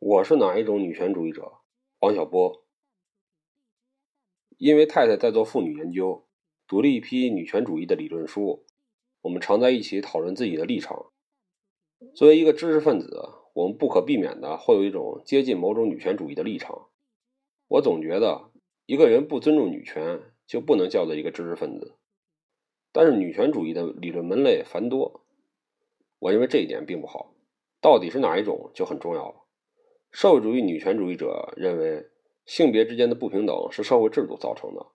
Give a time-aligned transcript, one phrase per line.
[0.00, 1.54] 我是哪一种女权主义者？
[1.98, 2.62] 王小波。
[4.56, 6.24] 因为太太在做妇女研究，
[6.68, 8.64] 读了一批女权主义的理论书，
[9.22, 11.06] 我们常在一起讨论自己的立场。
[12.14, 16.86] 作为一个知识分子，我们不可避免的会有一种接近某种女权主义的立场。
[17.66, 18.52] 我总觉得，
[18.86, 21.96] 一个人不尊重女权，就不能叫做一个知识分子。
[22.92, 25.24] 但是，女权主义的理论门类繁多，
[26.20, 27.34] 我认为这一点并不好。
[27.80, 29.47] 到底是哪一种就很重要了。
[30.10, 32.08] 社会主义女权主义者认为，
[32.46, 34.86] 性别之间的不平等是社会制度造成的，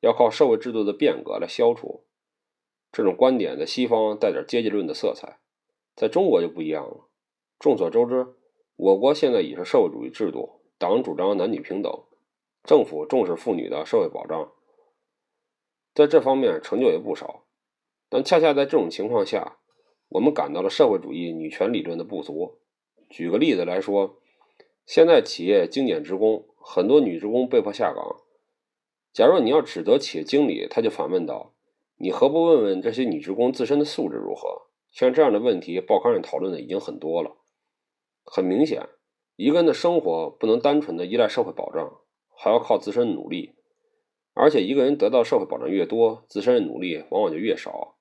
[0.00, 2.04] 要靠社会制度的变革来消除。
[2.90, 5.38] 这种观点在西方带点阶级论的色彩，
[5.94, 7.08] 在中国就不一样了。
[7.58, 8.26] 众所周知，
[8.76, 12.04] 我国现在已是社会主义制度，党主张男女平等，
[12.64, 14.52] 政府重视妇女的社会保障，
[15.94, 17.44] 在这方面成就也不少。
[18.08, 19.58] 但恰恰在这种情况下，
[20.08, 22.58] 我们感到了社会主义女权理论的不足。
[23.10, 24.18] 举个例子来说，
[24.88, 28.22] 现在企业精简职工，很多女职工被迫下岗。
[29.12, 31.52] 假如你要指责企业经理，他就反问道
[32.00, 37.36] ：“你何不问问这些女职工自身的素质如何？”像这样的问题，报刊上讨论的已经很多了。
[38.24, 38.88] 很明显，
[39.36, 42.00] 一个人的生活不能单纯的依赖社会保障，
[42.34, 43.56] 还要靠自身努力。
[44.32, 47.98] 而且，一个人得到社会保障越多，自身的努力往往就越少。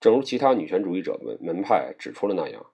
[0.00, 2.64] 正如其他女权主义者门门派指出了那样，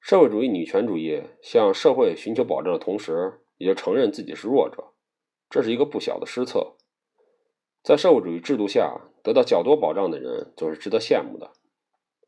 [0.00, 4.92] 社会主义女权主义向社会寻求保障的同时，也就承认自己是弱者，
[5.50, 6.74] 这是一个不小的失策。
[7.82, 11.52] 在社会主义制度下，得到较多保障的人总是值得羡慕的。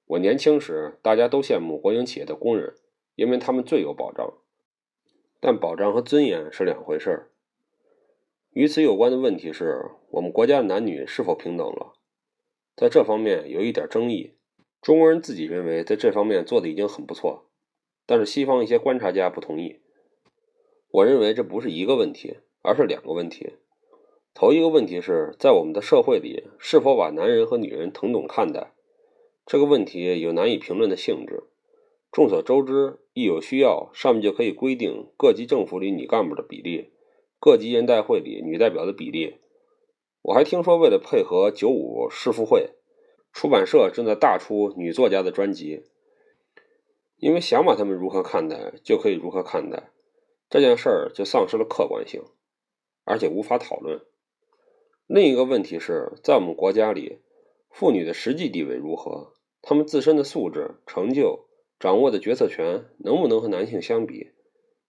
[0.06, 2.74] 我年轻时，大家都羡慕国营企业的工人，
[3.14, 4.34] 因为他们最有保障。
[5.38, 7.30] 但保障和尊严是两回事儿。
[8.52, 11.92] 与此有关的问题是我们国家的男女是否平等了？
[12.76, 14.34] 在这方面有一点争议，
[14.82, 17.49] 中国人自己认为在这方面做的已经很不错，
[18.10, 19.76] 但是西方一些观察家不同意。
[20.90, 23.52] 我认为这不是一个问题，而是两个问题。
[24.34, 28.72] 头一个问题是在我们的社会里，是否把男人和女人同等看待？
[29.46, 31.44] 这个问题有难以评论的性质。
[32.10, 36.90] 众所周知，一有需要，上面就可以规定各级政府里女干部的比例，
[37.38, 39.36] 各级人代会里女代表的比例。
[40.22, 42.70] 我还听说，为了配合九五世妇会，
[43.32, 45.84] 出版社正在大出女作家的专辑。
[47.20, 49.90] 因为想把他们如何看待，就可以如何看待，
[50.48, 52.22] 这件事儿就丧失了客观性，
[53.04, 54.00] 而且无法讨论。
[55.06, 57.20] 另一个问题是在我们国家里，
[57.70, 59.34] 妇女的实际地位如何？
[59.60, 61.46] 她们自身的素质、成就、
[61.78, 64.30] 掌握的决策权，能不能和男性相比？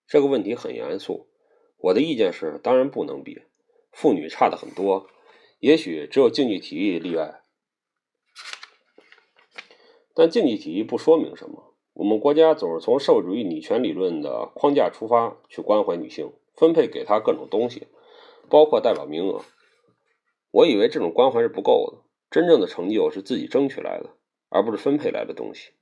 [0.08, 1.28] 这个问题很严肃。
[1.78, 3.42] 我的意见是，当然不能比，
[3.92, 5.08] 妇女差的很多。
[5.60, 7.42] 也许只有竞技体育例外，
[10.14, 11.71] 但竞技体育不说明什么。
[12.02, 17.86] 我们国家总是从社会主义女权理论的框架出发去关怀女性，分配给她各种东西，
[18.50, 19.42] 包括代表名额。
[20.50, 22.00] 我以为这种关怀是不够的，
[22.32, 24.16] 真正的成就是自己争取来的，
[24.50, 25.74] 而不是分配来的东西。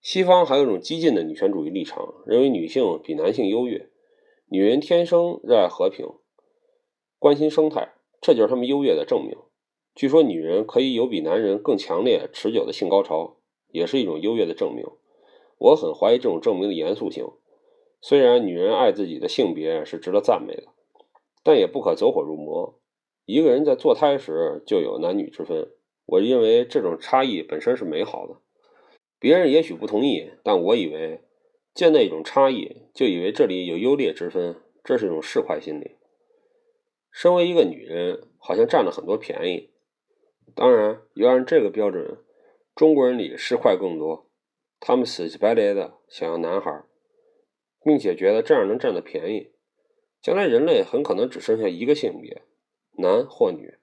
[0.00, 3.90] 西方还有一种激进的女权主义立场，认为女性比男性优越，
[4.48, 6.06] 女人天生热爱和平，
[7.18, 7.92] 关心生态。
[8.22, 9.36] 这就是他们优越的证明。
[9.94, 13.36] 据说女人可以有比男人更强烈、持久的性高潮，
[13.74, 14.86] 也是一种优越的证明。
[15.58, 17.26] 我很怀疑这种证明的严肃性。
[18.00, 20.68] 虽然女人爱自己的性别是值得赞美的，
[21.42, 22.78] 但也不可走火入魔。
[23.24, 25.72] 一个人在堕胎时就有男女之分，
[26.06, 28.36] 我认为这种差异本身是美好的。
[29.18, 31.22] 别人也许不同意，但我以为
[31.74, 35.96] 见到一种差异就以为这里有优劣之分，这是一种市侩心理。
[37.10, 39.70] 身为一个女人，好像占了很多便宜。
[40.54, 42.18] 当然，要按这个标准，
[42.74, 44.28] 中国人里市侩更多。
[44.80, 46.82] 他们死乞白赖的想要男孩，
[47.82, 49.52] 并且觉得这样能占到便宜。
[50.20, 52.42] 将来人类很可能只剩下一个性别，
[52.98, 53.78] 男或女。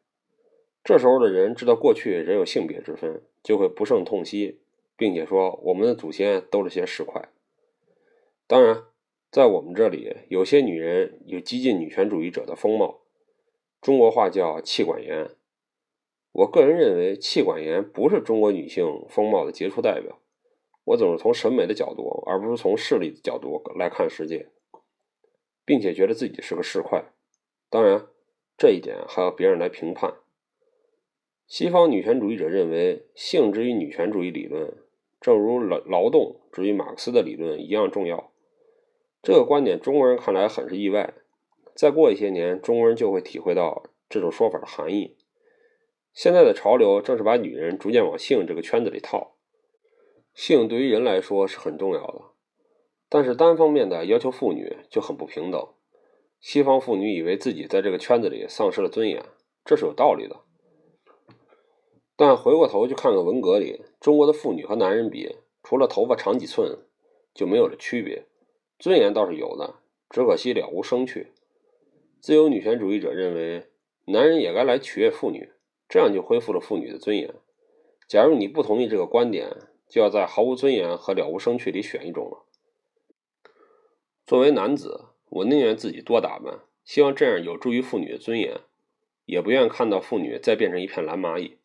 [0.84, 4.62] 这时候的人知道过去人有性别之分，就会不胜痛惜，
[4.98, 7.26] 并且说我们的祖先都是些市侩。
[8.48, 8.84] 当然，
[9.32, 13.02] 在我们这里，有些女人有激进女权主义者的风貌。
[13.80, 15.30] 中国话叫妻管严，
[16.34, 20.20] 我个人认为气管炎不是中国女性风貌的杰出代表。
[20.84, 24.50] 我总是从审美的角度，而不是从势力的角度来看世界，
[25.64, 27.04] 并且觉得自己是个市侩。
[27.70, 28.08] 当然，
[28.58, 30.16] 这一点还要别人来评判。
[31.48, 34.74] 西方女权主义者认为，性之于女权主义理论，
[35.20, 38.32] 正如劳劳动之于马克思的理论一样重要。
[39.22, 41.14] 这个观点，中国人看来很是意外。
[41.76, 45.16] 再过一些年，中国人就会体会到这种说法的含义。
[46.14, 49.38] 现在的潮流正是把女人逐渐往性这个圈子里套。
[50.34, 52.22] 性对于人来说是很重要的，
[53.10, 55.68] 但是单方面的要求妇女就很不平等。
[56.40, 59.24] 西方妇女以为自己在这个圈子里丧失了尊严，
[59.64, 60.42] 这是有道理的。
[62.16, 66.80] 但回过头去看看文革里中国的妇女和男人比，除了头发长几寸，
[67.34, 68.26] 就没有了区别，
[68.80, 69.76] 尊严倒是有的，
[70.10, 71.32] 只可惜了无生趣。
[72.20, 73.68] 自由女权主义者认为，
[74.06, 75.52] 男人也该来取悦妇女，
[75.92, 77.36] 这样就恢复了妇女的尊严。
[78.08, 79.50] 假如你不同意这个观点，
[79.90, 82.46] 就要在毫无尊严和了无生趣里选一种了。
[84.26, 88.62] 作为男子，我宁愿自己多打扮，希望这样有助于妇女的尊严，
[89.26, 91.58] 也不愿看到妇女再变成一片蓝蚂蚁。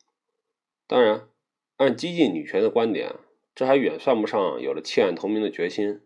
[0.87, 1.29] 当然，
[1.77, 3.15] 按激进女权的观点，
[3.55, 6.01] 这还远算不上有了弃暗投明的决心。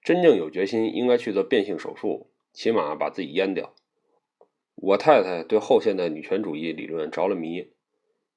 [0.00, 3.74] 真正有决心，应该去做变性手术，起码把自己阉掉。
[4.82, 7.70] 我太太对后现代女权主义理论着了迷，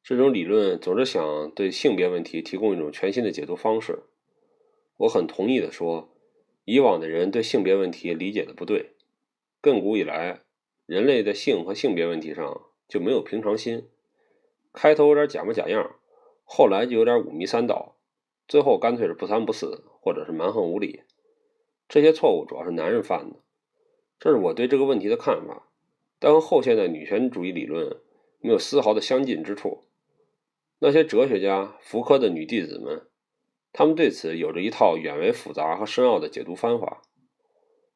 [0.04, 4.04] 这种理论总是想对性别问题提供一种全新的解读方式。
[4.98, 6.14] 我很同意的说，
[6.66, 8.92] 以往的人对性别问题理解的不对，
[9.62, 10.42] 亘古以来，
[10.86, 13.88] 人类在性和性别问题上就没有平常心。
[14.74, 15.96] 开头有点假模假样，
[16.44, 17.96] 后来就有点五迷三道，
[18.50, 21.04] 最后干脆是不三不四，或者是蛮横无理。
[21.88, 23.38] 这些错误主要是男人犯的，
[24.20, 25.70] 这是我对这个问题的看法，
[26.24, 27.98] 但和后现代女权主义理论
[28.40, 29.84] 没有丝毫的相近之处。
[30.80, 33.06] 那些哲学家、福柯的女弟子们，
[33.74, 37.02] 他们对此有着一套远为复杂和深奥的解读方法。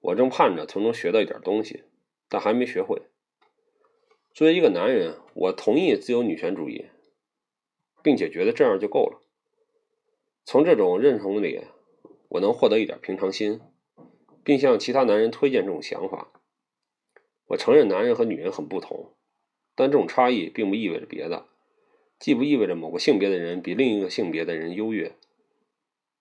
[0.02, 1.86] 我正盼着从中学到一点东西，
[2.28, 3.04] 但还没学会。
[4.34, 6.88] 作为一个男人，我同意自由女权主义，
[8.04, 9.22] 并且觉得这样就够了。
[10.44, 11.62] 从这种认同里，
[12.28, 13.62] 我能获得一点平常心，
[14.44, 16.34] 并向其他男人推荐这种想法。
[17.48, 19.14] 我承认男人和女人很不同，
[19.76, 21.48] 但这种差异并不意味着别的，
[22.20, 25.16] 既不意味着某个性别的人比另一个性别的人优越，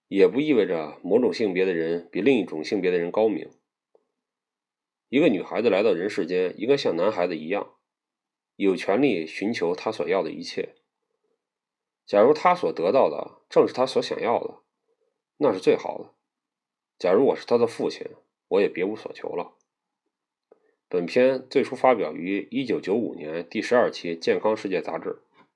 [0.08, 3.50] 也不意味着某种性别的人比另一种性别的人高明。
[5.08, 7.74] 一个女孩子来到人世间，应该像男孩子一样。
[8.56, 10.76] 有权利寻求她所要的一切。
[12.06, 14.60] 假如她所得到的正是她所想要的，
[15.38, 16.14] 那是最好的。
[16.98, 18.06] 假如我是她的父亲，
[18.48, 19.55] 我也别无所求了。
[20.88, 25.18] 本片最初发表于一九九五年第十二期《健康世界》杂志。